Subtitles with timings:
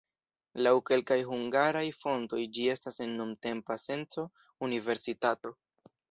[0.67, 4.25] Laŭ kelkaj hungaraj fontoj ĝi estas en nuntempa senco
[4.69, 5.53] universitato.